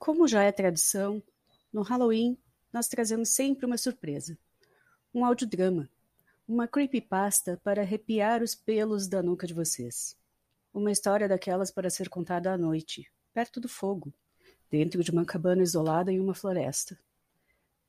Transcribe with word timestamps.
Como 0.00 0.26
já 0.26 0.42
é 0.42 0.50
tradição, 0.50 1.22
no 1.70 1.82
Halloween 1.82 2.38
nós 2.72 2.88
trazemos 2.88 3.28
sempre 3.28 3.66
uma 3.66 3.76
surpresa. 3.76 4.36
Um 5.12 5.26
audiodrama. 5.26 5.90
Uma 6.48 6.66
creepypasta 6.66 7.60
para 7.62 7.82
arrepiar 7.82 8.42
os 8.42 8.54
pelos 8.54 9.06
da 9.06 9.22
nuca 9.22 9.46
de 9.46 9.52
vocês. 9.52 10.16
Uma 10.72 10.90
história 10.90 11.28
daquelas 11.28 11.70
para 11.70 11.90
ser 11.90 12.08
contada 12.08 12.50
à 12.50 12.56
noite, 12.56 13.12
perto 13.34 13.60
do 13.60 13.68
fogo, 13.68 14.10
dentro 14.70 15.04
de 15.04 15.10
uma 15.10 15.26
cabana 15.26 15.62
isolada 15.62 16.10
em 16.10 16.18
uma 16.18 16.34
floresta. 16.34 16.98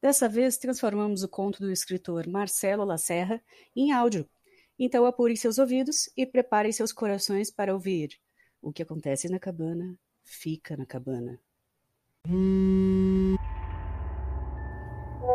Dessa 0.01 0.27
vez 0.27 0.57
transformamos 0.57 1.23
o 1.23 1.29
conto 1.29 1.61
do 1.61 1.71
escritor 1.71 2.27
Marcelo 2.27 2.83
Lacerra 2.83 3.41
em 3.73 3.93
áudio. 3.93 4.29
Então 4.77 5.05
apurem 5.05 5.37
seus 5.37 5.57
ouvidos 5.57 6.09
e 6.17 6.25
preparem 6.25 6.73
seus 6.73 6.91
corações 6.91 7.49
para 7.49 7.73
ouvir. 7.73 8.19
O 8.61 8.73
que 8.73 8.83
acontece 8.83 9.29
na 9.29 9.39
cabana, 9.39 9.97
fica 10.25 10.75
na 10.75 10.85
cabana. 10.85 11.39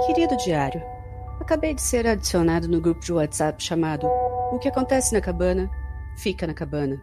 Querido 0.07 0.37
diário, 0.37 0.81
acabei 1.41 1.75
de 1.75 1.83
ser 1.83 2.07
adicionado 2.07 2.69
no 2.69 2.81
grupo 2.81 3.01
de 3.01 3.13
WhatsApp 3.13 3.61
chamado 3.61 4.07
O 4.53 4.59
que 4.61 4.69
acontece 4.69 5.13
na 5.13 5.21
cabana, 5.21 5.69
fica 6.17 6.47
na 6.47 6.55
cabana. 6.55 7.01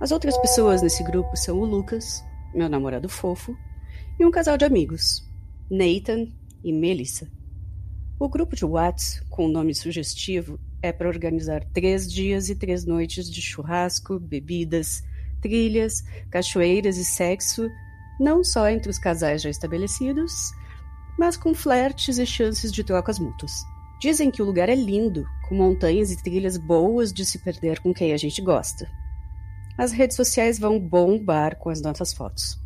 As 0.00 0.10
outras 0.10 0.38
pessoas 0.38 0.80
nesse 0.80 1.04
grupo 1.04 1.36
são 1.36 1.58
o 1.58 1.66
Lucas, 1.66 2.24
meu 2.54 2.66
namorado 2.66 3.06
fofo, 3.06 3.54
e 4.18 4.24
um 4.24 4.30
casal 4.30 4.56
de 4.56 4.64
amigos, 4.64 5.22
Nathan 5.70 6.32
e 6.64 6.72
Melissa. 6.72 7.30
O 8.18 8.26
grupo 8.26 8.56
de 8.56 8.64
WhatsApp, 8.64 9.28
com 9.28 9.44
o 9.44 9.52
nome 9.52 9.74
sugestivo, 9.74 10.58
é 10.80 10.92
para 10.92 11.08
organizar 11.08 11.62
três 11.74 12.10
dias 12.10 12.48
e 12.48 12.56
três 12.56 12.86
noites 12.86 13.30
de 13.30 13.42
churrasco, 13.42 14.18
bebidas, 14.18 15.04
trilhas, 15.42 16.02
cachoeiras 16.30 16.96
e 16.96 17.04
sexo 17.04 17.68
não 18.18 18.44
só 18.44 18.68
entre 18.68 18.90
os 18.90 18.98
casais 18.98 19.42
já 19.42 19.50
estabelecidos, 19.50 20.32
mas 21.18 21.36
com 21.36 21.54
flertes 21.54 22.18
e 22.18 22.26
chances 22.26 22.72
de 22.72 22.84
trocas 22.84 23.18
mútuas. 23.18 23.52
Dizem 24.00 24.30
que 24.30 24.42
o 24.42 24.44
lugar 24.44 24.68
é 24.68 24.74
lindo, 24.74 25.24
com 25.48 25.54
montanhas 25.54 26.10
e 26.10 26.22
trilhas 26.22 26.56
boas 26.56 27.12
de 27.12 27.24
se 27.24 27.38
perder 27.38 27.80
com 27.80 27.94
quem 27.94 28.12
a 28.12 28.16
gente 28.16 28.42
gosta. 28.42 28.86
As 29.78 29.92
redes 29.92 30.16
sociais 30.16 30.58
vão 30.58 30.78
bombar 30.78 31.56
com 31.56 31.70
as 31.70 31.80
nossas 31.80 32.12
fotos. 32.12 32.58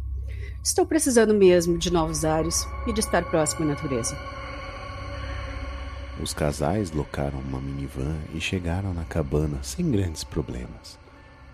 Estou 0.63 0.85
precisando 0.85 1.33
mesmo 1.33 1.79
de 1.79 1.93
novos 1.93 2.25
ares 2.25 2.67
e 2.87 2.93
de 2.93 3.01
estar 3.01 3.25
próximo 3.31 3.65
à 3.65 3.69
natureza. 3.69 4.17
Os 6.21 6.35
casais 6.35 6.91
locaram 6.91 7.39
uma 7.39 7.61
minivan 7.61 8.17
e 8.35 8.41
chegaram 8.41 8.93
na 8.93 9.05
cabana 9.05 9.61
sem 9.63 9.89
grandes 9.89 10.25
problemas. 10.25 10.99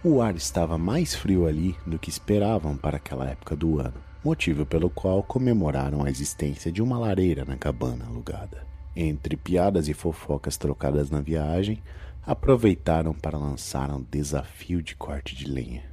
O 0.07 0.21
ar 0.21 0.37
estava 0.37 0.77
mais 0.77 1.15
frio 1.15 1.47
ali 1.47 1.75
do 1.87 1.99
que 1.99 2.11
esperavam 2.11 2.77
para 2.77 2.99
aquela 2.99 3.27
época 3.27 3.57
do 3.57 3.81
ano, 3.81 3.95
motivo 4.23 4.67
pelo 4.67 4.91
qual 4.91 5.23
comemoraram 5.23 6.05
a 6.05 6.11
existência 6.11 6.71
de 6.71 6.83
uma 6.83 6.99
lareira 6.99 7.43
na 7.47 7.57
cabana 7.57 8.05
alugada. 8.05 8.67
Entre 8.95 9.35
piadas 9.35 9.89
e 9.89 9.95
fofocas 9.95 10.59
trocadas 10.59 11.09
na 11.09 11.23
viagem, 11.23 11.83
aproveitaram 12.23 13.15
para 13.15 13.39
lançar 13.39 13.91
um 13.91 14.05
desafio 14.11 14.83
de 14.83 14.95
corte 14.95 15.35
de 15.35 15.47
lenha. 15.51 15.85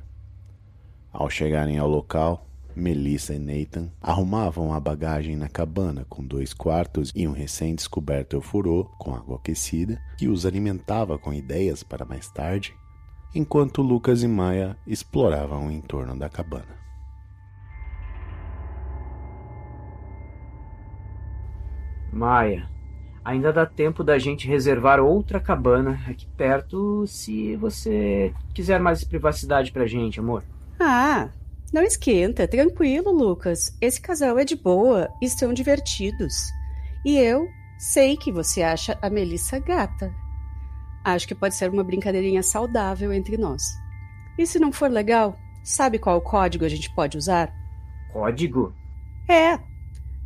Ao 1.09 1.29
chegarem 1.29 1.77
ao 1.77 1.87
local, 1.87 2.45
Melissa 2.75 3.33
e 3.33 3.39
Nathan 3.39 3.89
arrumavam 4.01 4.73
a 4.73 4.79
bagagem 4.81 5.37
na 5.37 5.47
cabana 5.47 6.05
com 6.09 6.21
dois 6.21 6.53
quartos 6.53 7.13
e 7.15 7.25
um 7.25 7.31
recém-descoberto 7.31 8.37
ofurô 8.37 8.83
com 8.99 9.15
água 9.15 9.37
aquecida 9.37 10.01
que 10.17 10.27
os 10.27 10.45
alimentava 10.45 11.17
com 11.17 11.33
ideias 11.33 11.81
para 11.81 12.03
mais 12.03 12.29
tarde 12.29 12.75
enquanto 13.33 13.81
Lucas 13.81 14.23
e 14.23 14.27
Maia 14.27 14.77
exploravam 14.85 15.67
o 15.67 15.71
entorno 15.71 16.17
da 16.17 16.29
cabana. 16.29 16.79
Maia, 22.11 22.69
ainda 23.23 23.53
dá 23.53 23.65
tempo 23.65 24.03
da 24.03 24.19
gente 24.19 24.47
reservar 24.47 24.99
outra 24.99 25.39
cabana 25.39 25.99
aqui 26.07 26.27
perto 26.35 27.05
se 27.07 27.55
você 27.55 28.33
quiser 28.53 28.79
mais 28.79 29.03
privacidade 29.03 29.71
pra 29.71 29.87
gente, 29.87 30.19
amor. 30.19 30.43
Ah, 30.79 31.29
não 31.71 31.83
esquenta, 31.83 32.47
tranquilo, 32.47 33.11
Lucas. 33.11 33.77
Esse 33.79 34.01
casal 34.01 34.37
é 34.37 34.43
de 34.43 34.57
boa 34.57 35.07
e 35.21 35.25
estão 35.25 35.53
divertidos. 35.53 36.33
E 37.05 37.17
eu 37.17 37.47
sei 37.79 38.17
que 38.17 38.31
você 38.31 38.61
acha 38.61 38.97
a 39.01 39.09
Melissa 39.09 39.57
gata. 39.57 40.13
Acho 41.03 41.27
que 41.27 41.35
pode 41.35 41.55
ser 41.55 41.69
uma 41.69 41.83
brincadeirinha 41.83 42.43
saudável 42.43 43.11
entre 43.11 43.37
nós. 43.37 43.63
E 44.37 44.45
se 44.45 44.59
não 44.59 44.71
for 44.71 44.89
legal, 44.89 45.37
sabe 45.63 45.97
qual 45.99 46.21
código 46.21 46.65
a 46.65 46.69
gente 46.69 46.93
pode 46.93 47.17
usar? 47.17 47.51
Código? 48.11 48.73
É. 49.27 49.59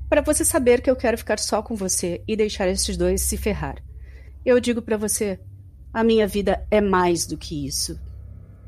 Para 0.10 0.22
você 0.22 0.46
saber 0.46 0.82
que 0.82 0.90
eu 0.90 0.96
quero 0.96 1.18
ficar 1.18 1.40
só 1.40 1.62
com 1.62 1.76
você 1.76 2.24
e 2.28 2.36
deixar 2.36 2.68
esses 2.68 2.98
dois 2.98 3.22
se 3.22 3.38
ferrar. 3.38 3.76
Eu 4.46 4.60
digo 4.60 4.82
para 4.82 4.98
você: 4.98 5.40
a 5.94 6.04
minha 6.04 6.28
vida 6.28 6.66
é 6.70 6.82
mais 6.82 7.26
do 7.26 7.38
que 7.38 7.66
isso. 7.66 8.00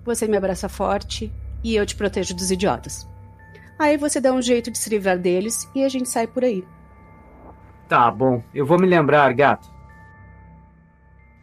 Você 0.06 0.28
me 0.28 0.38
abraça 0.38 0.69
forte 0.69 1.31
e 1.63 1.75
eu 1.75 1.85
te 1.85 1.95
protejo 1.95 2.34
dos 2.34 2.50
idiotas. 2.51 3.07
Aí 3.78 3.97
você 3.97 4.19
dá 4.19 4.34
um 4.34 4.41
jeito 4.41 4.72
de 4.72 4.78
se 4.78 4.89
livrar 4.89 5.19
deles 5.19 5.69
e 5.75 5.84
a 5.84 5.89
gente 5.89 6.09
sai 6.09 6.25
por 6.25 6.44
aí. 6.44 6.66
Tá 7.88 8.09
bom, 8.09 8.41
eu 8.53 8.66
vou 8.66 8.79
me 8.79 8.88
lembrar, 8.88 9.31
gato. 9.34 9.76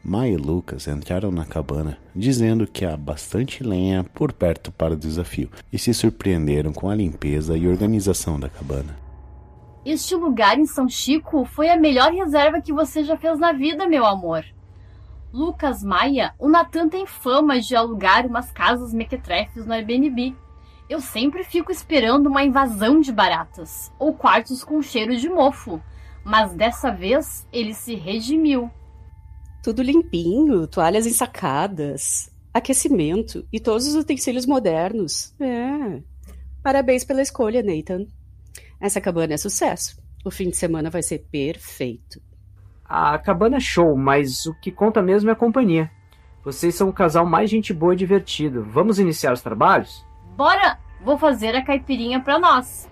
Mai 0.06 0.32
e 0.32 0.36
Lucas 0.36 0.86
entraram 0.86 1.30
na 1.30 1.46
cabana 1.46 1.96
dizendo 2.14 2.66
que 2.66 2.84
há 2.84 2.94
bastante 2.94 3.64
lenha 3.64 4.04
por 4.04 4.34
perto 4.34 4.70
para 4.70 4.92
o 4.92 4.96
desafio 4.98 5.48
e 5.72 5.78
se 5.78 5.94
surpreenderam 5.94 6.74
com 6.74 6.90
a 6.90 6.94
limpeza 6.94 7.56
e 7.56 7.66
organização 7.66 8.38
da 8.38 8.50
cabana. 8.50 8.98
Este 9.82 10.14
lugar 10.14 10.58
em 10.58 10.66
São 10.66 10.86
Chico 10.86 11.46
foi 11.46 11.70
a 11.70 11.78
melhor 11.78 12.12
reserva 12.12 12.60
que 12.60 12.70
você 12.70 13.02
já 13.02 13.16
fez 13.16 13.38
na 13.38 13.52
vida, 13.52 13.88
meu 13.88 14.04
amor. 14.04 14.44
Lucas 15.32 15.82
Maia, 15.82 16.34
o 16.38 16.50
Natan 16.50 16.86
tem 16.86 17.06
fama 17.06 17.58
de 17.58 17.74
alugar 17.74 18.26
umas 18.26 18.52
casas 18.52 18.92
mequetrefes 18.92 19.64
no 19.64 19.72
Airbnb. 19.72 20.36
Eu 20.86 21.00
sempre 21.00 21.42
fico 21.44 21.72
esperando 21.72 22.26
uma 22.26 22.44
invasão 22.44 23.00
de 23.00 23.10
baratas 23.10 23.90
ou 23.98 24.12
quartos 24.12 24.62
com 24.62 24.82
cheiro 24.82 25.16
de 25.16 25.30
mofo, 25.30 25.80
mas 26.22 26.52
dessa 26.52 26.90
vez 26.90 27.48
ele 27.50 27.72
se 27.72 27.94
redimiu 27.94 28.70
tudo 29.64 29.80
limpinho, 29.80 30.66
toalhas 30.66 31.06
ensacadas, 31.06 32.30
aquecimento 32.52 33.48
e 33.50 33.58
todos 33.58 33.86
os 33.86 33.94
utensílios 33.94 34.44
modernos. 34.44 35.34
É. 35.40 36.02
Parabéns 36.62 37.02
pela 37.02 37.22
escolha, 37.22 37.62
Nathan. 37.62 38.06
Essa 38.78 39.00
cabana 39.00 39.32
é 39.32 39.36
sucesso. 39.38 39.96
O 40.22 40.30
fim 40.30 40.50
de 40.50 40.56
semana 40.58 40.90
vai 40.90 41.02
ser 41.02 41.26
perfeito. 41.30 42.20
A 42.84 43.18
cabana 43.18 43.56
é 43.56 43.60
show, 43.60 43.96
mas 43.96 44.44
o 44.44 44.54
que 44.60 44.70
conta 44.70 45.02
mesmo 45.02 45.30
é 45.30 45.32
a 45.32 45.36
companhia. 45.36 45.90
Vocês 46.44 46.74
são 46.74 46.90
o 46.90 46.92
casal 46.92 47.24
mais 47.24 47.48
gente 47.48 47.72
boa 47.72 47.94
e 47.94 47.96
divertido. 47.96 48.62
Vamos 48.64 48.98
iniciar 48.98 49.32
os 49.32 49.40
trabalhos? 49.40 50.04
Bora! 50.36 50.78
Vou 51.02 51.16
fazer 51.16 51.56
a 51.56 51.64
caipirinha 51.64 52.20
para 52.20 52.38
nós. 52.38 52.86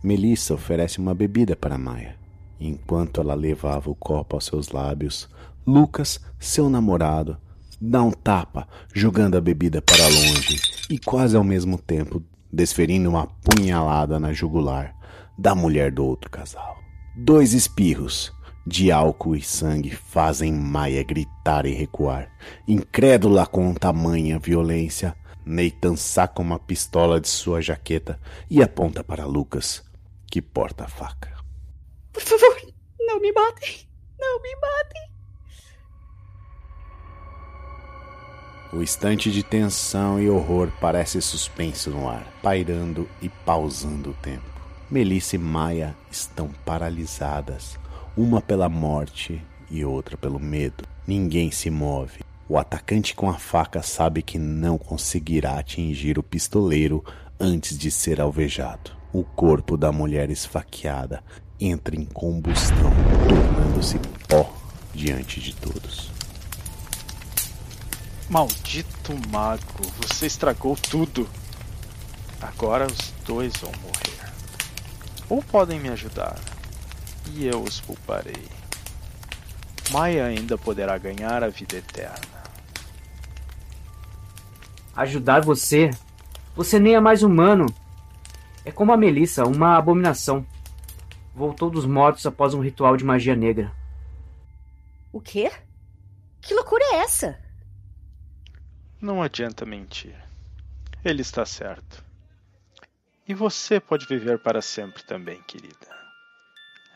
Melissa 0.00 0.54
oferece 0.54 1.00
uma 1.00 1.14
bebida 1.14 1.56
para 1.56 1.76
Maia. 1.76 2.23
Enquanto 2.66 3.20
ela 3.20 3.34
levava 3.34 3.90
o 3.90 3.94
copo 3.94 4.36
aos 4.36 4.46
seus 4.46 4.70
lábios, 4.70 5.28
Lucas, 5.66 6.18
seu 6.40 6.70
namorado, 6.70 7.36
dá 7.78 8.02
um 8.02 8.10
tapa, 8.10 8.66
jogando 8.94 9.36
a 9.36 9.40
bebida 9.40 9.82
para 9.82 10.02
longe 10.08 10.58
e 10.88 10.98
quase 10.98 11.36
ao 11.36 11.44
mesmo 11.44 11.76
tempo 11.76 12.22
desferindo 12.50 13.10
uma 13.10 13.26
punhalada 13.26 14.18
na 14.18 14.32
jugular 14.32 14.96
da 15.36 15.54
mulher 15.54 15.92
do 15.92 16.06
outro 16.06 16.30
casal. 16.30 16.78
Dois 17.14 17.52
espirros 17.52 18.32
de 18.66 18.90
álcool 18.90 19.36
e 19.36 19.42
sangue 19.42 19.90
fazem 19.90 20.50
Maia 20.50 21.04
gritar 21.04 21.66
e 21.66 21.74
recuar. 21.74 22.30
Incrédula 22.66 23.44
com 23.46 23.74
tamanha 23.74 24.38
violência, 24.38 25.14
Nathan 25.44 25.96
saca 25.96 26.40
uma 26.40 26.58
pistola 26.58 27.20
de 27.20 27.28
sua 27.28 27.60
jaqueta 27.60 28.18
e 28.48 28.62
aponta 28.62 29.04
para 29.04 29.26
Lucas, 29.26 29.84
que 30.26 30.40
porta 30.40 30.84
a 30.84 30.88
faca. 30.88 31.34
Por 32.14 32.22
favor, 32.22 32.53
não 33.14 33.20
me 33.20 33.32
matem! 33.32 33.76
Não 34.18 34.42
me 34.42 34.56
matem! 34.56 35.10
O 38.72 38.82
instante 38.82 39.30
de 39.30 39.44
tensão 39.44 40.20
e 40.20 40.28
horror 40.28 40.72
parece 40.80 41.22
suspenso 41.22 41.90
no 41.90 42.08
ar, 42.08 42.26
pairando 42.42 43.08
e 43.22 43.28
pausando 43.28 44.10
o 44.10 44.14
tempo. 44.14 44.42
Melissa 44.90 45.36
e 45.36 45.38
Maia 45.38 45.96
estão 46.10 46.48
paralisadas, 46.64 47.78
uma 48.16 48.40
pela 48.40 48.68
morte 48.68 49.40
e 49.70 49.84
outra 49.84 50.16
pelo 50.16 50.40
medo. 50.40 50.84
Ninguém 51.06 51.52
se 51.52 51.70
move. 51.70 52.24
O 52.48 52.58
atacante 52.58 53.14
com 53.14 53.30
a 53.30 53.34
faca 53.34 53.80
sabe 53.80 54.22
que 54.22 54.38
não 54.38 54.76
conseguirá 54.76 55.58
atingir 55.58 56.18
o 56.18 56.22
pistoleiro 56.22 57.04
antes 57.38 57.78
de 57.78 57.92
ser 57.92 58.20
alvejado. 58.20 58.90
O 59.12 59.22
corpo 59.22 59.76
da 59.76 59.92
mulher 59.92 60.30
esfaqueada 60.30 61.22
entra 61.60 61.96
em 61.96 62.04
combustão, 62.04 62.92
tornando-se 63.28 63.98
pó 64.28 64.52
diante 64.92 65.40
de 65.40 65.54
todos. 65.54 66.10
Maldito 68.28 69.12
mago, 69.28 69.62
você 69.98 70.26
estragou 70.26 70.76
tudo. 70.76 71.28
Agora 72.40 72.86
os 72.86 73.12
dois 73.26 73.52
vão 73.60 73.72
morrer. 73.82 74.32
Ou 75.28 75.42
podem 75.42 75.80
me 75.80 75.88
ajudar, 75.90 76.38
e 77.32 77.46
eu 77.46 77.62
os 77.62 77.80
pouparei. 77.80 78.44
Maia 79.90 80.26
ainda 80.26 80.56
poderá 80.56 80.96
ganhar 80.98 81.42
a 81.42 81.48
vida 81.48 81.76
eterna. 81.76 82.34
Ajudar 84.96 85.40
você? 85.40 85.90
Você 86.56 86.78
nem 86.78 86.94
é 86.94 87.00
mais 87.00 87.22
humano. 87.22 87.66
É 88.64 88.70
como 88.70 88.92
a 88.92 88.96
Melissa, 88.96 89.44
uma 89.44 89.76
abominação. 89.76 90.46
Voltou 91.34 91.68
dos 91.68 91.84
mortos 91.84 92.24
após 92.26 92.54
um 92.54 92.60
ritual 92.60 92.96
de 92.96 93.04
magia 93.04 93.34
negra. 93.34 93.74
O 95.12 95.20
quê? 95.20 95.50
Que 96.40 96.54
loucura 96.54 96.84
é 96.92 96.96
essa? 96.98 97.42
Não 99.00 99.20
adianta 99.20 99.66
mentir. 99.66 100.14
Ele 101.04 101.22
está 101.22 101.44
certo. 101.44 102.04
E 103.26 103.34
você 103.34 103.80
pode 103.80 104.06
viver 104.06 104.38
para 104.38 104.62
sempre 104.62 105.02
também, 105.02 105.42
querida. 105.42 105.88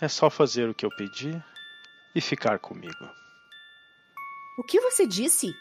É 0.00 0.06
só 0.06 0.30
fazer 0.30 0.68
o 0.68 0.74
que 0.74 0.86
eu 0.86 0.90
pedi 0.96 1.42
e 2.14 2.20
ficar 2.20 2.58
comigo. 2.60 3.10
O 4.56 4.62
que 4.62 4.80
você 4.80 5.06
disse? 5.06 5.52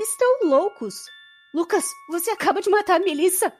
Estão 0.00 0.48
loucos. 0.48 0.94
Lucas, 1.54 1.84
você 2.08 2.30
acaba 2.30 2.60
de 2.60 2.68
matar 2.68 2.96
a 2.96 3.04
Melissa. 3.04 3.52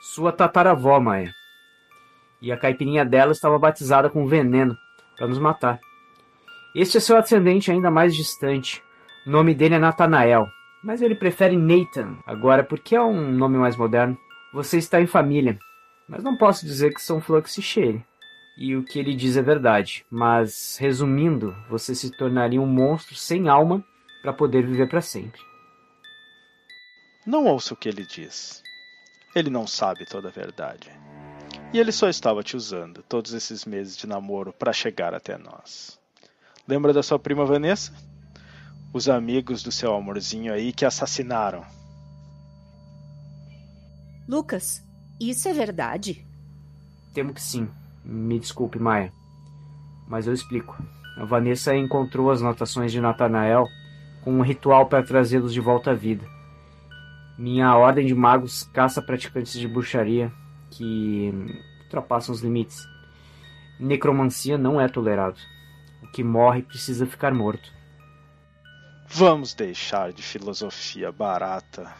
Sua 0.00 0.32
tataravó, 0.32 0.98
Maia. 0.98 1.32
E 2.44 2.52
a 2.52 2.58
caipirinha 2.58 3.06
dela 3.06 3.32
estava 3.32 3.58
batizada 3.58 4.10
com 4.10 4.26
veneno 4.26 4.76
para 5.16 5.26
nos 5.26 5.38
matar. 5.38 5.80
Este 6.74 6.98
é 6.98 7.00
seu 7.00 7.16
ascendente 7.16 7.72
ainda 7.72 7.90
mais 7.90 8.14
distante. 8.14 8.82
O 9.26 9.30
nome 9.30 9.54
dele 9.54 9.76
é 9.76 9.78
Nathanael, 9.78 10.46
mas 10.82 11.00
ele 11.00 11.14
prefere 11.14 11.56
Nathan 11.56 12.18
agora 12.26 12.62
porque 12.62 12.94
é 12.94 13.00
um 13.00 13.32
nome 13.32 13.56
mais 13.56 13.78
moderno. 13.78 14.18
Você 14.52 14.76
está 14.76 15.00
em 15.00 15.06
família, 15.06 15.58
mas 16.06 16.22
não 16.22 16.36
posso 16.36 16.66
dizer 16.66 16.92
que 16.92 17.00
são 17.00 17.18
flux 17.18 17.56
e 17.56 17.62
cheire. 17.62 18.04
E 18.58 18.76
o 18.76 18.84
que 18.84 18.98
ele 18.98 19.14
diz 19.14 19.38
é 19.38 19.42
verdade, 19.42 20.04
mas 20.10 20.76
resumindo, 20.78 21.56
você 21.70 21.94
se 21.94 22.14
tornaria 22.14 22.60
um 22.60 22.66
monstro 22.66 23.14
sem 23.14 23.48
alma 23.48 23.82
para 24.20 24.34
poder 24.34 24.66
viver 24.66 24.86
para 24.86 25.00
sempre. 25.00 25.40
Não 27.26 27.46
ouça 27.46 27.72
o 27.72 27.76
que 27.76 27.88
ele 27.88 28.04
diz. 28.04 28.62
Ele 29.34 29.48
não 29.48 29.66
sabe 29.66 30.04
toda 30.04 30.28
a 30.28 30.30
verdade. 30.30 30.92
E 31.72 31.78
ele 31.78 31.90
só 31.90 32.08
estava 32.08 32.42
te 32.42 32.56
usando 32.56 33.02
todos 33.02 33.32
esses 33.32 33.64
meses 33.64 33.96
de 33.96 34.06
namoro 34.06 34.52
para 34.52 34.72
chegar 34.72 35.12
até 35.14 35.36
nós. 35.36 35.98
Lembra 36.66 36.92
da 36.92 37.02
sua 37.02 37.18
prima 37.18 37.44
Vanessa? 37.44 37.92
Os 38.92 39.08
amigos 39.08 39.62
do 39.62 39.72
seu 39.72 39.94
amorzinho 39.94 40.52
aí 40.52 40.72
que 40.72 40.84
assassinaram. 40.84 41.64
Lucas, 44.28 44.82
isso 45.20 45.48
é 45.48 45.52
verdade? 45.52 46.24
Temo 47.12 47.34
que 47.34 47.42
sim. 47.42 47.68
Me 48.04 48.38
desculpe, 48.38 48.78
Maia. 48.78 49.12
Mas 50.06 50.26
eu 50.26 50.32
explico. 50.32 50.76
A 51.16 51.24
Vanessa 51.24 51.76
encontrou 51.76 52.30
as 52.30 52.40
notações 52.40 52.92
de 52.92 53.00
Natanael 53.00 53.66
com 54.22 54.32
um 54.32 54.42
ritual 54.42 54.86
para 54.86 55.02
trazê-los 55.02 55.52
de 55.52 55.60
volta 55.60 55.90
à 55.90 55.94
vida. 55.94 56.24
Minha 57.36 57.76
ordem 57.76 58.06
de 58.06 58.14
magos 58.14 58.62
caça 58.72 59.02
praticantes 59.02 59.52
de 59.52 59.68
bruxaria 59.68 60.32
que 60.76 61.32
ultrapassam 61.84 62.34
os 62.34 62.40
limites. 62.40 62.86
Necromancia 63.78 64.58
não 64.58 64.80
é 64.80 64.88
tolerado. 64.88 65.38
O 66.02 66.08
que 66.08 66.22
morre 66.22 66.62
precisa 66.62 67.06
ficar 67.06 67.32
morto. 67.32 67.72
Vamos 69.06 69.54
deixar 69.54 70.12
de 70.12 70.22
filosofia 70.22 71.12
barata. 71.12 71.92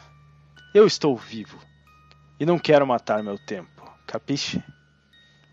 Eu 0.74 0.86
estou 0.86 1.16
vivo 1.16 1.58
e 2.38 2.44
não 2.44 2.58
quero 2.58 2.86
matar 2.86 3.22
meu 3.22 3.38
tempo, 3.38 3.88
capiche? 4.06 4.62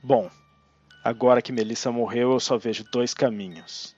Bom, 0.03 0.29
agora 1.03 1.41
que 1.41 1.51
Melissa 1.51 1.91
morreu, 1.91 2.31
eu 2.31 2.39
só 2.39 2.57
vejo 2.57 2.83
dois 2.91 3.13
caminhos. 3.13 3.95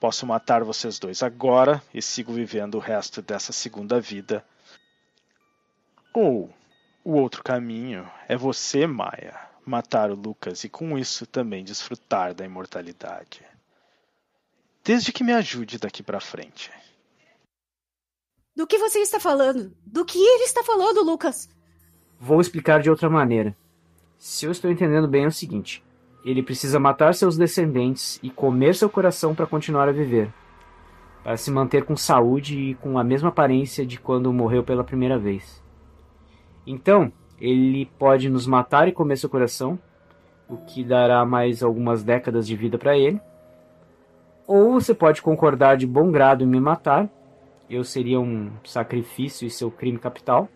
Posso 0.00 0.26
matar 0.26 0.64
vocês 0.64 0.98
dois 0.98 1.22
agora 1.22 1.82
e 1.94 2.02
sigo 2.02 2.32
vivendo 2.32 2.76
o 2.76 2.80
resto 2.80 3.22
dessa 3.22 3.52
segunda 3.52 4.00
vida. 4.00 4.44
Ou 6.12 6.52
o 7.08 7.12
outro 7.14 7.42
caminho 7.42 8.06
é 8.28 8.36
você, 8.36 8.86
Maia, 8.86 9.34
matar 9.64 10.10
o 10.10 10.14
Lucas 10.14 10.62
e 10.62 10.68
com 10.68 10.98
isso 10.98 11.24
também 11.24 11.64
desfrutar 11.64 12.34
da 12.34 12.44
imortalidade. 12.44 13.40
Desde 14.84 15.10
que 15.10 15.24
me 15.24 15.32
ajude 15.32 15.78
daqui 15.78 16.02
para 16.02 16.20
frente. 16.20 16.70
Do 18.54 18.66
que 18.66 18.76
você 18.76 18.98
está 18.98 19.18
falando? 19.18 19.74
Do 19.86 20.04
que 20.04 20.18
ele 20.18 20.44
está 20.44 20.62
falando, 20.62 21.02
Lucas? 21.02 21.48
Vou 22.20 22.42
explicar 22.42 22.82
de 22.82 22.90
outra 22.90 23.08
maneira. 23.08 23.56
Se 24.18 24.44
eu 24.44 24.52
estou 24.52 24.70
entendendo 24.70 25.08
bem, 25.08 25.24
é 25.24 25.28
o 25.28 25.32
seguinte: 25.32 25.82
ele 26.22 26.42
precisa 26.42 26.78
matar 26.78 27.14
seus 27.14 27.38
descendentes 27.38 28.20
e 28.22 28.28
comer 28.28 28.74
seu 28.74 28.90
coração 28.90 29.34
para 29.34 29.46
continuar 29.46 29.88
a 29.88 29.92
viver, 29.92 30.30
para 31.22 31.38
se 31.38 31.50
manter 31.50 31.86
com 31.86 31.96
saúde 31.96 32.58
e 32.58 32.74
com 32.74 32.98
a 32.98 33.04
mesma 33.04 33.30
aparência 33.30 33.86
de 33.86 33.98
quando 33.98 34.30
morreu 34.30 34.62
pela 34.62 34.84
primeira 34.84 35.18
vez. 35.18 35.66
Então, 36.68 37.10
ele 37.40 37.86
pode 37.98 38.28
nos 38.28 38.46
matar 38.46 38.86
e 38.88 38.92
comer 38.92 39.16
seu 39.16 39.30
coração, 39.30 39.78
o 40.46 40.58
que 40.58 40.84
dará 40.84 41.24
mais 41.24 41.62
algumas 41.62 42.04
décadas 42.04 42.46
de 42.46 42.54
vida 42.54 42.76
para 42.76 42.96
ele. 42.96 43.18
Ou 44.46 44.74
você 44.74 44.92
pode 44.94 45.22
concordar 45.22 45.78
de 45.78 45.86
bom 45.86 46.10
grado 46.10 46.44
em 46.44 46.46
me 46.46 46.60
matar, 46.60 47.08
eu 47.70 47.82
seria 47.82 48.20
um 48.20 48.50
sacrifício 48.64 49.46
e 49.46 49.50
seu 49.50 49.70
crime 49.70 49.98
capital, 49.98 50.46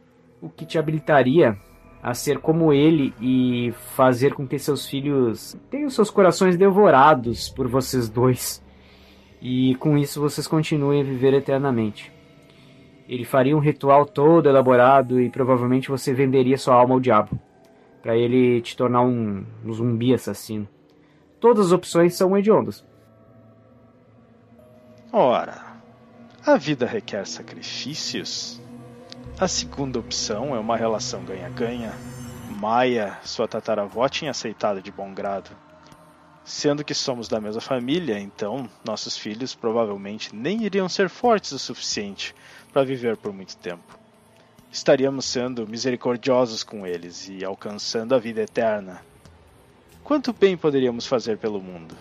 o 0.40 0.50
que 0.50 0.66
te 0.66 0.78
habilitaria 0.78 1.56
a 2.02 2.12
ser 2.12 2.38
como 2.38 2.72
ele 2.72 3.14
e 3.20 3.72
fazer 3.94 4.34
com 4.34 4.46
que 4.46 4.58
seus 4.58 4.86
filhos 4.86 5.56
tenham 5.70 5.88
seus 5.88 6.10
corações 6.10 6.58
devorados 6.58 7.48
por 7.48 7.68
vocês 7.68 8.08
dois. 8.08 8.62
E 9.40 9.76
com 9.76 9.96
isso 9.96 10.20
vocês 10.20 10.46
continuem 10.46 11.00
a 11.00 11.04
viver 11.04 11.32
eternamente. 11.32 12.12
Ele 13.12 13.26
faria 13.26 13.54
um 13.54 13.60
ritual 13.60 14.06
todo 14.06 14.48
elaborado 14.48 15.20
e 15.20 15.28
provavelmente 15.28 15.90
você 15.90 16.14
venderia 16.14 16.56
sua 16.56 16.76
alma 16.76 16.94
ao 16.94 17.00
diabo, 17.00 17.38
para 18.00 18.16
ele 18.16 18.62
te 18.62 18.74
tornar 18.74 19.02
um, 19.02 19.44
um 19.62 19.70
zumbi 19.70 20.14
assassino. 20.14 20.66
Todas 21.38 21.66
as 21.66 21.72
opções 21.72 22.14
são 22.14 22.34
hediondas. 22.38 22.82
Ora, 25.12 25.62
a 26.46 26.56
vida 26.56 26.86
requer 26.86 27.26
sacrifícios? 27.26 28.58
A 29.38 29.46
segunda 29.46 29.98
opção 29.98 30.56
é 30.56 30.58
uma 30.58 30.78
relação 30.78 31.22
ganha-ganha. 31.22 31.92
Maia, 32.58 33.18
sua 33.24 33.46
tataravó, 33.46 34.08
tinha 34.08 34.30
aceitado 34.30 34.80
de 34.80 34.90
bom 34.90 35.12
grado. 35.12 35.50
Sendo 36.44 36.82
que 36.82 36.94
somos 36.94 37.28
da 37.28 37.38
mesma 37.38 37.60
família, 37.60 38.18
então 38.18 38.66
nossos 38.82 39.18
filhos 39.18 39.54
provavelmente 39.54 40.34
nem 40.34 40.62
iriam 40.64 40.88
ser 40.88 41.10
fortes 41.10 41.52
o 41.52 41.58
suficiente 41.58 42.34
para 42.72 42.84
viver 42.84 43.16
por 43.16 43.32
muito 43.32 43.56
tempo. 43.56 43.98
Estaríamos 44.70 45.26
sendo 45.26 45.68
misericordiosos 45.68 46.64
com 46.64 46.86
eles 46.86 47.28
e 47.28 47.44
alcançando 47.44 48.14
a 48.14 48.18
vida 48.18 48.40
eterna. 48.40 49.04
Quanto 50.02 50.32
bem 50.32 50.56
poderíamos 50.56 51.06
fazer 51.06 51.38
pelo 51.38 51.60
mundo? 51.60 51.94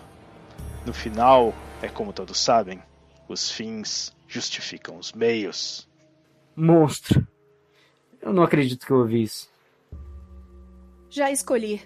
No 0.86 0.92
final, 0.92 1.54
é 1.82 1.88
como 1.88 2.12
todos 2.12 2.38
sabem, 2.38 2.82
os 3.28 3.50
fins 3.50 4.16
justificam 4.26 4.96
os 4.96 5.12
meios. 5.12 5.88
Monstro. 6.56 7.26
Eu 8.20 8.32
não 8.32 8.42
acredito 8.42 8.86
que 8.86 8.92
eu 8.92 8.98
ouvi 8.98 9.22
isso. 9.22 9.50
Já 11.10 11.30
escolhi. 11.30 11.82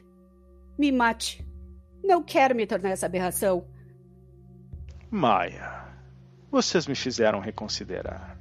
Me 0.78 0.92
mate. 0.92 1.44
Não 2.04 2.22
quero 2.22 2.54
me 2.54 2.66
tornar 2.66 2.90
essa 2.90 3.06
aberração. 3.06 3.66
Maia, 5.10 5.84
vocês 6.50 6.86
me 6.86 6.94
fizeram 6.94 7.40
reconsiderar. 7.40 8.35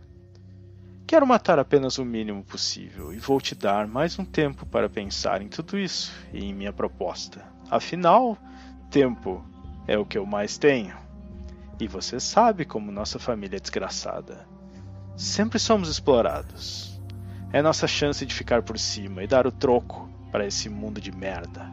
Quero 1.07 1.27
matar 1.27 1.59
apenas 1.59 1.99
o 1.99 2.03
mínimo 2.03 2.43
possível 2.43 3.13
e 3.13 3.19
vou 3.19 3.39
te 3.39 3.53
dar 3.53 3.87
mais 3.87 4.17
um 4.17 4.25
tempo 4.25 4.65
para 4.65 4.89
pensar 4.89 5.39
em 5.39 5.47
tudo 5.47 5.77
isso 5.77 6.11
e 6.33 6.43
em 6.43 6.51
minha 6.51 6.73
proposta. 6.73 7.45
Afinal, 7.69 8.35
tempo 8.89 9.45
é 9.87 9.99
o 9.99 10.05
que 10.05 10.17
eu 10.17 10.25
mais 10.25 10.57
tenho. 10.57 10.97
E 11.79 11.87
você 11.87 12.19
sabe 12.19 12.65
como 12.65 12.91
nossa 12.91 13.19
família 13.19 13.57
é 13.57 13.59
desgraçada. 13.59 14.47
Sempre 15.15 15.59
somos 15.59 15.89
explorados. 15.89 16.99
É 17.53 17.61
nossa 17.61 17.85
chance 17.85 18.25
de 18.25 18.33
ficar 18.33 18.63
por 18.63 18.79
cima 18.79 19.23
e 19.23 19.27
dar 19.27 19.45
o 19.45 19.51
troco 19.51 20.09
para 20.31 20.47
esse 20.47 20.69
mundo 20.69 20.99
de 20.99 21.11
merda. 21.11 21.71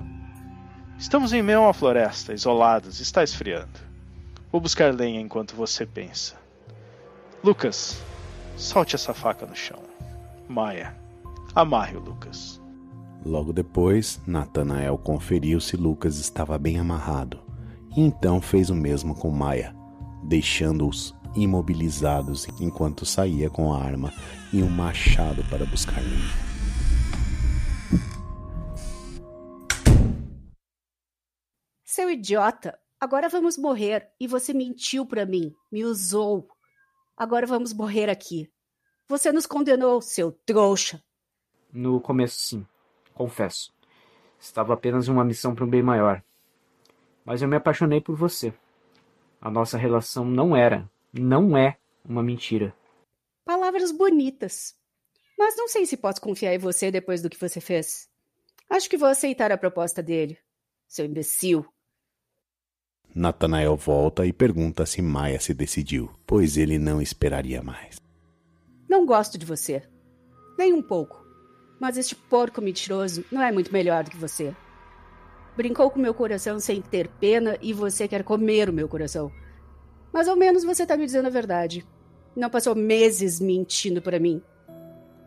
Estamos 0.98 1.32
em 1.32 1.42
meio 1.42 1.60
a 1.60 1.62
uma 1.62 1.72
floresta, 1.72 2.34
isolados, 2.34 3.00
está 3.00 3.24
esfriando. 3.24 3.80
Vou 4.52 4.60
buscar 4.60 4.94
lenha 4.94 5.20
enquanto 5.20 5.56
você 5.56 5.86
pensa. 5.86 6.36
Lucas, 7.42 8.00
solte 8.56 8.94
essa 8.94 9.14
faca 9.14 9.46
no 9.46 9.54
chão. 9.54 9.80
Maia, 10.48 10.96
amarre 11.54 11.96
o 11.96 12.00
Lucas. 12.00 12.60
Logo 13.24 13.52
depois, 13.52 14.20
Natanael 14.26 14.98
conferiu 14.98 15.60
se 15.60 15.76
Lucas 15.76 16.18
estava 16.18 16.58
bem 16.58 16.78
amarrado, 16.78 17.40
e 17.96 18.00
então 18.00 18.40
fez 18.40 18.68
o 18.68 18.74
mesmo 18.74 19.14
com 19.14 19.30
Maia, 19.30 19.74
deixando-os 20.24 21.14
imobilizados 21.34 22.46
enquanto 22.60 23.06
saía 23.06 23.48
com 23.48 23.72
a 23.72 23.82
arma 23.82 24.12
e 24.52 24.62
um 24.62 24.68
machado 24.68 25.42
para 25.44 25.64
buscar 25.64 26.00
lenha. 26.00 26.52
Seu 31.84 32.10
idiota, 32.10 32.78
agora 33.00 33.28
vamos 33.28 33.56
morrer 33.56 34.08
e 34.18 34.26
você 34.26 34.52
mentiu 34.52 35.06
para 35.06 35.26
mim, 35.26 35.52
me 35.70 35.84
usou. 35.84 36.48
Agora 37.16 37.46
vamos 37.46 37.72
morrer 37.72 38.08
aqui. 38.08 38.50
Você 39.08 39.32
nos 39.32 39.46
condenou, 39.46 40.00
seu 40.00 40.32
trouxa. 40.32 41.02
No 41.72 42.00
começo, 42.00 42.38
sim. 42.38 42.66
Confesso. 43.14 43.72
Estava 44.38 44.74
apenas 44.74 45.06
em 45.06 45.10
uma 45.10 45.24
missão 45.24 45.54
para 45.54 45.64
um 45.64 45.70
bem 45.70 45.82
maior. 45.82 46.22
Mas 47.24 47.42
eu 47.42 47.48
me 47.48 47.56
apaixonei 47.56 48.00
por 48.00 48.16
você. 48.16 48.52
A 49.40 49.50
nossa 49.50 49.78
relação 49.78 50.24
não 50.24 50.56
era, 50.56 50.90
não 51.12 51.56
é 51.56 51.76
uma 52.04 52.22
mentira. 52.22 52.74
Palavras 53.44 53.92
bonitas. 53.92 54.76
Mas 55.38 55.56
não 55.56 55.68
sei 55.68 55.86
se 55.86 55.96
posso 55.96 56.20
confiar 56.20 56.54
em 56.54 56.58
você 56.58 56.90
depois 56.90 57.22
do 57.22 57.30
que 57.30 57.38
você 57.38 57.60
fez. 57.60 58.08
Acho 58.68 58.88
que 58.88 58.96
vou 58.96 59.08
aceitar 59.08 59.52
a 59.52 59.58
proposta 59.58 60.02
dele. 60.02 60.38
Seu 60.88 61.04
imbecil. 61.04 61.66
Natanael 63.14 63.76
volta 63.76 64.24
e 64.24 64.32
pergunta 64.32 64.86
se 64.86 65.02
Maia 65.02 65.38
se 65.38 65.52
decidiu, 65.52 66.10
pois 66.26 66.56
ele 66.56 66.78
não 66.78 67.00
esperaria 67.00 67.62
mais. 67.62 67.96
Não 68.88 69.04
gosto 69.04 69.36
de 69.36 69.44
você. 69.44 69.82
Nem 70.58 70.72
um 70.72 70.80
pouco. 70.80 71.22
Mas 71.78 71.98
este 71.98 72.14
porco 72.14 72.62
mentiroso 72.62 73.22
não 73.30 73.42
é 73.42 73.52
muito 73.52 73.70
melhor 73.70 74.04
do 74.04 74.10
que 74.10 74.16
você. 74.16 74.54
Brincou 75.54 75.90
com 75.90 76.00
meu 76.00 76.14
coração 76.14 76.58
sem 76.58 76.80
ter 76.80 77.06
pena 77.08 77.58
e 77.60 77.74
você 77.74 78.08
quer 78.08 78.24
comer 78.24 78.70
o 78.70 78.72
meu 78.72 78.88
coração. 78.88 79.30
Mas 80.10 80.26
ao 80.26 80.36
menos 80.36 80.64
você 80.64 80.84
está 80.84 80.96
me 80.96 81.04
dizendo 81.04 81.26
a 81.26 81.30
verdade. 81.30 81.86
Não 82.34 82.48
passou 82.48 82.74
meses 82.74 83.40
mentindo 83.40 84.00
para 84.00 84.18
mim. 84.18 84.42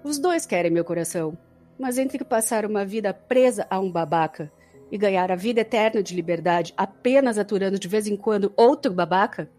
Os 0.03 0.17
dois 0.17 0.43
querem 0.43 0.71
meu 0.71 0.83
coração. 0.83 1.37
Mas 1.77 1.99
entre 1.99 2.23
passar 2.23 2.65
uma 2.65 2.83
vida 2.83 3.13
presa 3.13 3.67
a 3.69 3.79
um 3.79 3.91
babaca 3.91 4.51
e 4.91 4.97
ganhar 4.97 5.31
a 5.31 5.35
vida 5.35 5.61
eterna 5.61 6.01
de 6.01 6.15
liberdade 6.15 6.73
apenas 6.77 7.37
aturando 7.37 7.79
de 7.79 7.87
vez 7.87 8.07
em 8.07 8.15
quando 8.15 8.53
outro 8.55 8.93
babaca? 8.93 9.49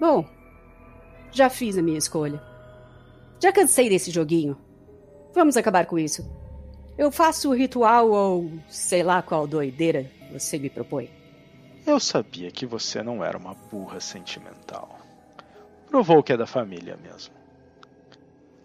Bom, 0.00 0.26
já 1.30 1.48
fiz 1.48 1.78
a 1.78 1.82
minha 1.82 1.98
escolha. 1.98 2.42
Já 3.40 3.52
cansei 3.52 3.88
desse 3.88 4.10
joguinho. 4.10 4.56
Vamos 5.34 5.56
acabar 5.56 5.86
com 5.86 5.98
isso. 5.98 6.28
Eu 6.96 7.10
faço 7.10 7.50
o 7.50 7.54
ritual 7.54 8.10
ou 8.10 8.50
sei 8.68 9.02
lá 9.02 9.22
qual 9.22 9.46
doideira 9.46 10.10
você 10.30 10.58
me 10.58 10.68
propõe. 10.68 11.10
Eu 11.86 11.98
sabia 11.98 12.50
que 12.50 12.66
você 12.66 13.02
não 13.02 13.24
era 13.24 13.36
uma 13.36 13.54
burra 13.54 13.98
sentimental. 13.98 14.98
Provou 15.88 16.22
que 16.22 16.32
é 16.32 16.36
da 16.36 16.46
família 16.46 16.96
mesmo. 17.02 17.34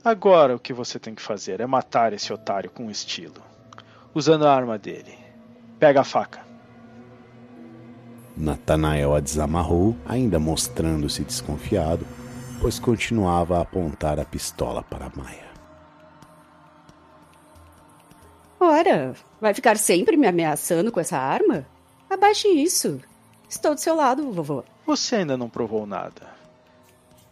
Agora 0.04 0.56
o 0.56 0.60
que 0.60 0.74
você 0.74 1.00
tem 1.00 1.16
que 1.16 1.22
fazer 1.22 1.60
é 1.60 1.66
matar 1.66 2.14
esse 2.14 2.32
otário 2.32 2.70
com 2.70 2.90
estilo, 2.90 3.42
usando 4.14 4.46
a 4.46 4.54
arma 4.54 4.78
dele. 4.78 5.27
Pega 5.80 6.02
a 6.02 6.04
faca. 6.04 6.46
Natanael 8.36 9.16
a 9.16 9.20
desamarrou, 9.20 9.96
ainda 10.06 10.40
mostrando-se 10.40 11.24
desconfiado, 11.24 12.06
pois 12.62 12.80
continuava 12.80 13.58
a 13.58 13.62
apontar 13.62 14.20
a 14.20 14.26
pistola 14.26 14.84
para 14.84 15.12
Maia. 15.16 15.48
Ora, 18.60 19.14
vai 19.40 19.54
ficar 19.54 19.78
sempre 19.78 20.18
me 20.18 20.28
ameaçando 20.28 20.92
com 20.92 21.00
essa 21.00 21.18
arma? 21.18 21.66
Abaixe 22.10 22.48
isso. 22.48 23.00
Estou 23.50 23.74
do 23.74 23.80
seu 23.80 23.96
lado, 23.96 24.32
vovô. 24.32 24.64
Você 24.86 25.18
ainda 25.18 25.38
não 25.38 25.50
provou 25.50 25.86
nada. 25.86 26.38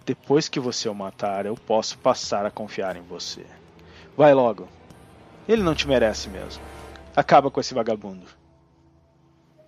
Depois 0.06 0.48
que 0.48 0.60
você 0.60 0.88
o 0.88 0.94
matar, 0.94 1.46
eu 1.46 1.56
posso 1.56 1.98
passar 1.98 2.46
a 2.46 2.52
confiar 2.52 2.96
em 2.96 3.02
você. 3.02 3.46
Vai 4.16 4.34
logo. 4.34 4.68
Ele 5.48 5.64
não 5.64 5.74
te 5.74 5.88
merece 5.88 6.30
mesmo. 6.30 6.62
Acaba 7.16 7.50
com 7.50 7.60
esse 7.60 7.74
vagabundo. 7.74 8.26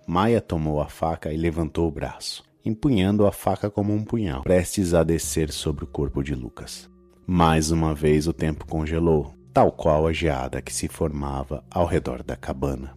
Maia 0.06 0.40
tomou 0.40 0.80
a 0.80 0.88
faca 0.88 1.32
e 1.32 1.36
levantou 1.36 1.88
o 1.88 1.90
braço, 1.90 2.44
empunhando 2.64 3.26
a 3.26 3.32
faca 3.32 3.70
como 3.70 3.92
um 3.92 4.04
punhal, 4.04 4.42
prestes 4.42 4.94
a 4.94 5.02
descer 5.02 5.50
sobre 5.50 5.84
o 5.84 5.86
corpo 5.86 6.22
de 6.22 6.34
Lucas. 6.34 6.88
Mais 7.26 7.70
uma 7.70 7.94
vez 7.94 8.26
o 8.26 8.32
tempo 8.32 8.66
congelou, 8.66 9.34
tal 9.52 9.70
qual 9.70 10.06
a 10.06 10.12
geada 10.12 10.62
que 10.62 10.72
se 10.72 10.88
formava 10.88 11.64
ao 11.70 11.84
redor 11.84 12.22
da 12.22 12.36
cabana. 12.36 12.96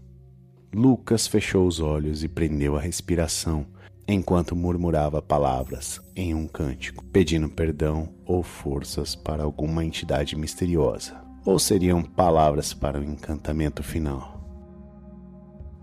Lucas 0.73 1.27
fechou 1.27 1.67
os 1.67 1.81
olhos 1.81 2.23
e 2.23 2.29
prendeu 2.29 2.77
a 2.77 2.79
respiração 2.79 3.65
enquanto 4.07 4.55
murmurava 4.55 5.21
palavras 5.21 6.01
em 6.15 6.33
um 6.33 6.47
cântico, 6.47 7.03
pedindo 7.05 7.49
perdão 7.49 8.09
ou 8.25 8.43
forças 8.43 9.15
para 9.15 9.43
alguma 9.43 9.83
entidade 9.83 10.35
misteriosa, 10.35 11.21
ou 11.45 11.59
seriam 11.59 12.01
palavras 12.01 12.73
para 12.73 12.99
o 12.99 13.03
encantamento 13.03 13.83
final. 13.83 14.30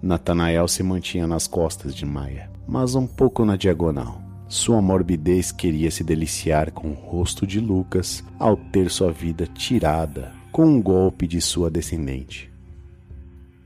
Natanael 0.00 0.68
se 0.68 0.82
mantinha 0.82 1.26
nas 1.26 1.46
costas 1.46 1.94
de 1.94 2.06
Maia, 2.06 2.50
mas 2.66 2.94
um 2.94 3.06
pouco 3.06 3.44
na 3.44 3.56
diagonal. 3.56 4.22
Sua 4.48 4.80
morbidez 4.80 5.52
queria 5.52 5.90
se 5.90 6.02
deliciar 6.02 6.70
com 6.70 6.90
o 6.90 6.94
rosto 6.94 7.46
de 7.46 7.60
Lucas 7.60 8.24
ao 8.38 8.56
ter 8.56 8.90
sua 8.90 9.12
vida 9.12 9.46
tirada 9.46 10.32
com 10.50 10.66
um 10.66 10.82
golpe 10.82 11.26
de 11.26 11.40
sua 11.40 11.70
descendente. 11.70 12.50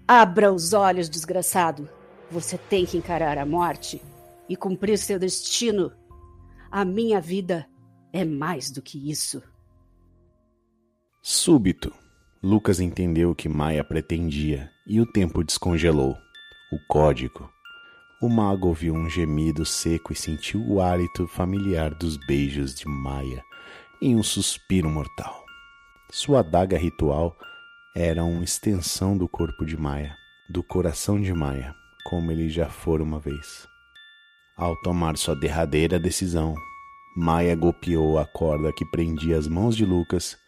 Abra 0.07 0.53
os 0.53 0.73
olhos, 0.73 1.09
desgraçado. 1.09 1.89
Você 2.31 2.59
tem 2.59 2.85
que 2.85 2.97
encarar 2.97 3.39
a 3.39 3.47
morte 3.47 4.03
e 4.49 4.57
cumprir 4.57 4.99
seu 4.99 5.19
destino. 5.19 5.93
A 6.71 6.85
minha 6.85 7.21
vida 7.21 7.67
é 8.13 8.25
mais 8.25 8.71
do 8.71 8.83
que 8.83 9.11
isso. 9.11 9.43
Súbito, 11.23 11.95
Lucas 12.45 12.81
entendeu 12.81 13.31
o 13.31 13.35
que 13.37 13.49
Maia 13.49 13.85
pretendia 13.85 14.69
e 14.85 15.01
o 15.01 15.07
tempo 15.07 15.45
descongelou. 15.45 16.19
O 16.73 16.79
código. 16.89 17.49
O 18.21 18.29
mago 18.29 18.67
ouviu 18.67 18.95
um 18.95 19.09
gemido 19.09 19.65
seco 19.65 20.13
e 20.13 20.17
sentiu 20.17 20.61
o 20.67 20.81
hálito 20.81 21.29
familiar 21.29 21.95
dos 21.95 22.17
beijos 22.27 22.75
de 22.75 22.89
Maia 22.89 23.45
em 24.01 24.17
um 24.17 24.25
suspiro 24.25 24.91
mortal. 24.91 25.45
Sua 26.11 26.41
adaga 26.41 26.77
ritual 26.77 27.39
era 27.95 28.25
uma 28.25 28.43
extensão 28.43 29.17
do 29.17 29.29
corpo 29.29 29.65
de 29.65 29.77
Maia, 29.77 30.13
do 30.51 30.65
coração 30.65 31.21
de 31.21 31.33
Maia, 31.33 31.73
como 32.05 32.33
ele 32.33 32.49
já 32.49 32.69
fora 32.69 33.05
uma 33.05 33.21
vez. 33.21 33.69
Ao 34.57 34.75
tomar 34.83 35.17
sua 35.17 35.37
derradeira 35.37 35.97
decisão, 35.97 36.57
Maia 37.17 37.55
golpeou 37.55 38.19
a 38.19 38.27
corda 38.27 38.73
que 38.73 38.85
prendia 38.87 39.39
as 39.39 39.47
mãos 39.47 39.77
de 39.77 39.85
Lucas 39.85 40.42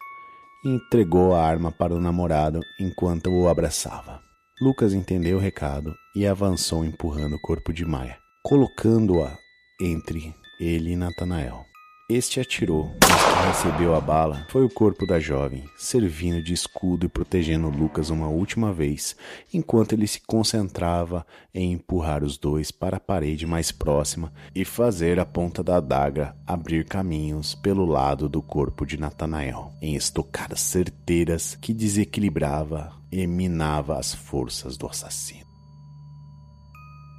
e 0.65 0.69
entregou 0.69 1.35
a 1.35 1.45
arma 1.45 1.71
para 1.71 1.93
o 1.93 2.01
namorado 2.01 2.59
enquanto 2.79 3.29
o 3.29 3.47
abraçava. 3.47 4.19
Lucas 4.59 4.93
entendeu 4.93 5.37
o 5.37 5.39
recado 5.39 5.93
e 6.15 6.25
avançou 6.25 6.83
empurrando 6.83 7.35
o 7.35 7.41
corpo 7.41 7.71
de 7.71 7.85
Maia, 7.85 8.17
colocando-a 8.43 9.37
entre 9.79 10.33
ele 10.59 10.93
e 10.93 10.95
Natanael. 10.95 11.65
Este 12.07 12.39
atirou, 12.39 12.91
mas 13.01 13.23
quem 13.23 13.47
recebeu 13.47 13.95
a 13.95 13.99
bala 13.99 14.45
foi 14.51 14.63
o 14.63 14.69
corpo 14.69 15.07
da 15.07 15.19
jovem, 15.19 15.67
servindo 15.75 16.39
de 16.39 16.53
escudo 16.53 17.07
e 17.07 17.09
protegendo 17.09 17.67
Lucas 17.67 18.11
uma 18.11 18.27
última 18.27 18.71
vez, 18.71 19.15
enquanto 19.51 19.93
ele 19.93 20.05
se 20.05 20.21
concentrava 20.21 21.25
em 21.51 21.71
empurrar 21.71 22.23
os 22.23 22.37
dois 22.37 22.69
para 22.69 22.97
a 22.97 22.99
parede 22.99 23.47
mais 23.47 23.71
próxima 23.71 24.31
e 24.53 24.63
fazer 24.63 25.19
a 25.19 25.25
ponta 25.25 25.63
da 25.63 25.77
adaga 25.77 26.35
abrir 26.45 26.85
caminhos 26.85 27.55
pelo 27.55 27.87
lado 27.87 28.29
do 28.29 28.39
corpo 28.39 28.85
de 28.85 28.99
Natanael, 28.99 29.73
em 29.81 29.95
estocadas 29.95 30.59
certeiras 30.59 31.55
que 31.55 31.73
desequilibrava 31.73 32.93
e 33.11 33.25
minava 33.25 33.97
as 33.97 34.13
forças 34.13 34.77
do 34.77 34.85
assassino. 34.85 35.47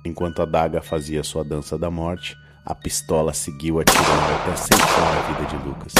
Enquanto 0.05 0.39
a 0.39 0.45
adaga 0.45 0.81
fazia 0.81 1.25
sua 1.25 1.43
dança 1.43 1.77
da 1.77 1.91
morte, 1.91 2.37
a 2.67 2.75
pistola 2.75 3.33
seguiu 3.33 3.79
atirando 3.79 4.35
até 4.43 4.57
ceifar 4.57 5.17
a 5.17 5.33
vida 5.33 5.47
de 5.47 5.65
Lucas. 5.65 5.93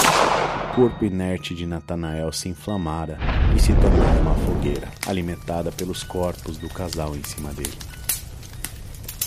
O 0.73 0.75
corpo 0.75 1.05
inerte 1.05 1.55
de 1.55 1.65
Natanael 1.65 2.33
se 2.33 2.49
inflamara 2.49 3.17
e 3.57 3.61
se 3.61 3.73
tornara 3.73 4.21
uma 4.21 4.35
fogueira, 4.35 4.89
alimentada 5.07 5.71
pelos 5.71 6.03
corpos 6.03 6.59
do 6.59 6.69
casal 6.69 7.15
em 7.15 7.23
cima 7.23 7.53
dele. 7.53 7.79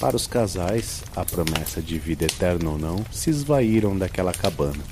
Para 0.01 0.17
os 0.17 0.27
casais, 0.27 1.01
a 1.15 1.23
promessa 1.23 1.81
de 1.81 1.97
vida 1.97 2.25
eterna 2.25 2.71
ou 2.71 2.77
não 2.77 3.05
se 3.09 3.29
esvaíram 3.29 3.97
daquela 3.97 4.33
cabana, 4.33 4.83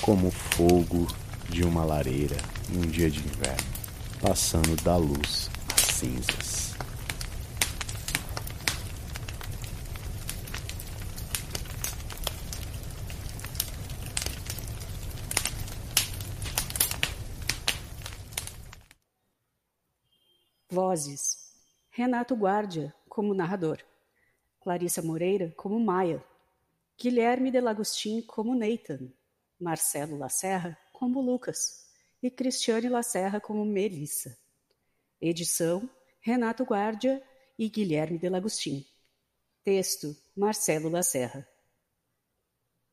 como 0.00 0.26
o 0.26 0.32
fogo 0.32 1.06
de 1.48 1.62
uma 1.62 1.84
lareira 1.84 2.36
em 2.68 2.78
um 2.78 2.88
dia 2.88 3.08
de 3.08 3.20
inverno, 3.20 3.66
passando 4.20 4.74
da 4.82 4.96
luz 4.96 5.48
às 5.72 5.82
cinzas. 5.82 6.45
Vozes: 20.76 21.54
Renato 21.90 22.36
Guardia, 22.36 22.94
como 23.08 23.32
narrador, 23.32 23.82
Clarissa 24.60 25.00
Moreira, 25.00 25.50
como 25.56 25.80
Maia, 25.80 26.22
Guilherme 26.98 27.50
de 27.50 27.62
Lagostin, 27.62 28.20
como 28.20 28.54
Nathan, 28.54 29.10
Marcelo 29.58 30.18
Lacerra, 30.18 30.76
como 30.92 31.22
Lucas, 31.22 31.86
e 32.22 32.30
Cristiane 32.30 32.90
Lacerra, 32.90 33.40
como 33.40 33.64
Melissa. 33.64 34.36
Edição: 35.18 35.88
Renato 36.20 36.62
Guardia 36.62 37.22
e 37.58 37.70
Guilherme 37.70 38.18
Delagostin. 38.18 38.86
Texto: 39.64 40.14
Marcelo 40.36 40.90
Lacerra. 40.90 41.48